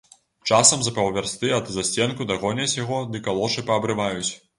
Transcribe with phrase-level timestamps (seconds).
[0.51, 4.27] Часам за паўвярсты ад засценку дагоняць яго ды калошы паабрываюць.